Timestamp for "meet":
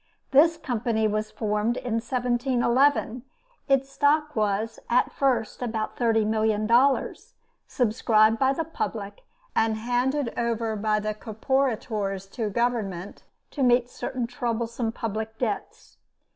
13.61-13.91